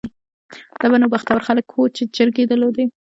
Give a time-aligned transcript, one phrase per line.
[0.79, 2.83] دا به نو بختور خلک وو چې چرګۍ یې درلوده.